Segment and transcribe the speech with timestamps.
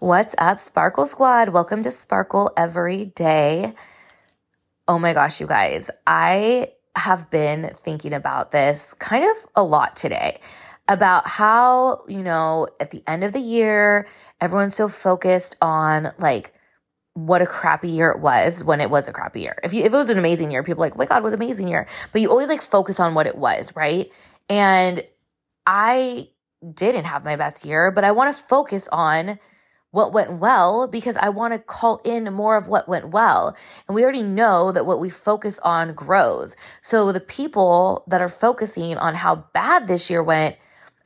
[0.00, 1.50] What's up, Sparkle Squad?
[1.50, 3.74] Welcome to Sparkle Every Day.
[4.88, 9.94] Oh my gosh, you guys, I have been thinking about this kind of a lot
[9.94, 10.40] today
[10.88, 14.08] about how, you know, at the end of the year,
[14.40, 16.52] everyone's so focused on like
[17.14, 19.60] what a crappy year it was when it was a crappy year.
[19.62, 21.34] If you if it was an amazing year, people like, oh my God, what an
[21.40, 21.86] amazing year.
[22.10, 24.10] But you always like focus on what it was, right?
[24.50, 25.04] And
[25.66, 26.30] I
[26.74, 29.38] didn't have my best year, but I want to focus on
[29.94, 33.56] what went well because I want to call in more of what went well.
[33.86, 36.56] And we already know that what we focus on grows.
[36.82, 40.56] So the people that are focusing on how bad this year went,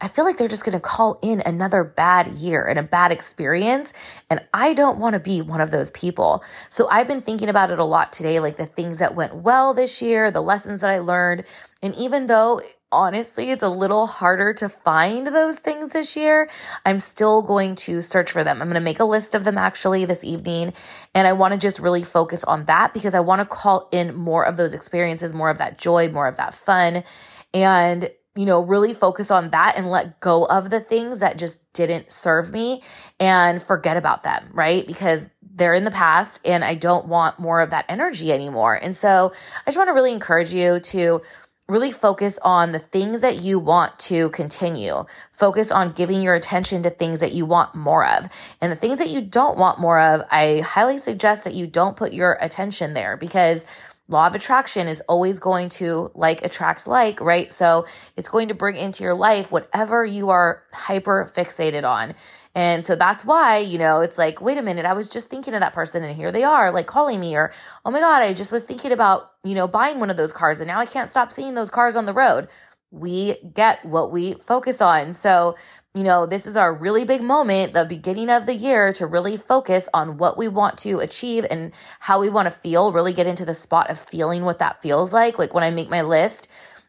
[0.00, 3.10] I feel like they're just going to call in another bad year and a bad
[3.10, 3.92] experience.
[4.30, 6.42] And I don't want to be one of those people.
[6.70, 9.74] So I've been thinking about it a lot today, like the things that went well
[9.74, 11.44] this year, the lessons that I learned.
[11.82, 16.48] And even though honestly, it's a little harder to find those things this year.
[16.86, 18.60] I'm still going to search for them.
[18.60, 20.72] I'm going to make a list of them actually this evening.
[21.14, 24.14] And I want to just really focus on that because I want to call in
[24.14, 27.04] more of those experiences, more of that joy, more of that fun.
[27.52, 31.58] And you know, really focus on that and let go of the things that just
[31.72, 32.80] didn't serve me
[33.18, 34.86] and forget about them, right?
[34.86, 38.74] Because they're in the past and I don't want more of that energy anymore.
[38.74, 39.32] And so
[39.66, 41.20] I just want to really encourage you to
[41.68, 45.04] really focus on the things that you want to continue.
[45.32, 48.26] Focus on giving your attention to things that you want more of.
[48.62, 51.94] And the things that you don't want more of, I highly suggest that you don't
[51.94, 53.66] put your attention there because
[54.08, 57.52] law of attraction is always going to like attracts like, right?
[57.52, 62.14] So it's going to bring into your life whatever you are hyper fixated on.
[62.54, 65.54] And so that's why, you know, it's like, wait a minute, I was just thinking
[65.54, 67.52] of that person and here they are like calling me or,
[67.84, 70.60] oh my God, I just was thinking about, you know, buying one of those cars
[70.60, 72.48] and now I can't stop seeing those cars on the road.
[72.90, 75.12] We get what we focus on.
[75.12, 75.56] So
[75.94, 79.36] you know, this is our really big moment, the beginning of the year, to really
[79.36, 83.26] focus on what we want to achieve and how we want to feel, really get
[83.26, 85.40] into the spot of feeling what that feels like.
[85.40, 86.46] Like when I make my list,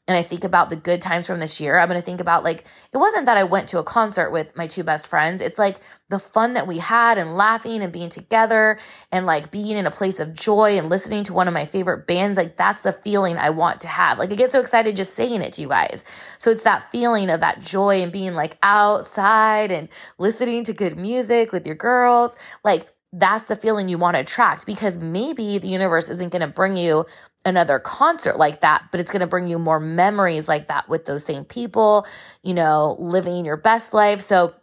[0.09, 2.43] and I think about the good times from this year, I'm going to think about
[2.43, 5.39] like, it wasn't that I went to a concert with my two best friends.
[5.39, 5.77] It's like
[6.09, 8.79] the fun that we had and laughing and being together
[9.11, 12.07] and like being in a place of joy and listening to one of my favorite
[12.07, 12.39] bands.
[12.39, 14.17] Like, that's the feeling I want to have.
[14.17, 16.05] Like, I get so excited just saying it to you guys.
[16.39, 20.97] So it's that feeling of that joy and being like outside and listening to good
[20.97, 22.35] music with your girls.
[22.63, 26.47] Like, that's the feeling you want to attract because maybe the universe isn't going to
[26.47, 27.05] bring you
[27.45, 31.05] another concert like that, but it's going to bring you more memories like that with
[31.05, 32.05] those same people,
[32.43, 34.21] you know, living your best life.
[34.21, 34.53] So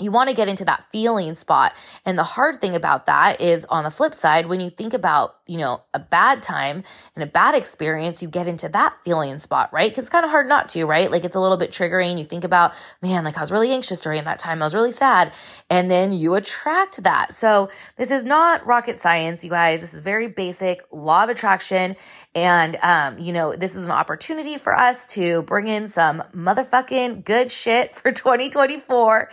[0.00, 1.72] you want to get into that feeling spot.
[2.04, 5.36] And the hard thing about that is on the flip side, when you think about,
[5.46, 9.72] you know, a bad time and a bad experience, you get into that feeling spot,
[9.72, 9.90] right?
[9.90, 11.10] Because it's kind of hard not to, right?
[11.10, 12.18] Like it's a little bit triggering.
[12.18, 12.72] You think about,
[13.02, 14.62] man, like I was really anxious during that time.
[14.62, 15.32] I was really sad.
[15.68, 17.32] And then you attract that.
[17.32, 19.80] So this is not rocket science, you guys.
[19.80, 21.96] This is very basic law of attraction.
[22.34, 27.24] And, um, you know, this is an opportunity for us to bring in some motherfucking
[27.24, 29.30] good shit for 2024.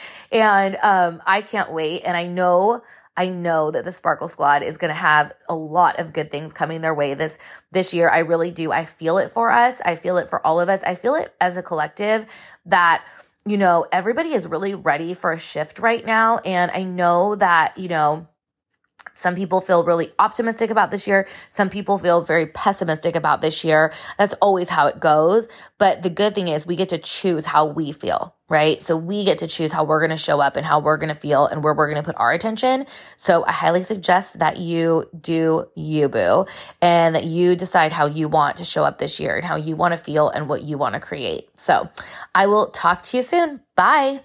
[0.55, 2.03] And, um, I can't wait.
[2.03, 2.81] And I know,
[3.17, 6.53] I know that the Sparkle Squad is going to have a lot of good things
[6.53, 7.37] coming their way this
[7.71, 8.09] this year.
[8.09, 8.71] I really do.
[8.71, 9.81] I feel it for us.
[9.85, 10.83] I feel it for all of us.
[10.83, 12.25] I feel it as a collective
[12.65, 13.05] that
[13.47, 17.77] you know, everybody is really ready for a shift right now and I know that,
[17.77, 18.27] you know,
[19.15, 21.27] some people feel really optimistic about this year.
[21.49, 23.93] Some people feel very pessimistic about this year.
[24.19, 25.47] That's always how it goes.
[25.77, 28.81] But the good thing is we get to choose how we feel, right?
[28.83, 31.13] So we get to choose how we're going to show up and how we're going
[31.13, 32.85] to feel and where we're going to put our attention.
[33.15, 36.45] So I highly suggest that you do you boo
[36.81, 39.77] and that you decide how you want to show up this year and how you
[39.77, 41.49] want to feel and what you want to create.
[41.55, 41.89] So
[42.35, 43.61] I will talk to you soon.
[43.75, 44.19] Bye.